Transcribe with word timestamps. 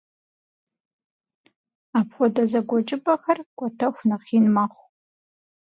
Апхуэдэ 1.99 2.43
зэгуэкӏыпӏэхэр 2.51 3.39
кӏуэтэху 3.57 4.05
нэхъ 4.09 4.29
ин 4.37 4.45
мэхъу. 4.55 4.87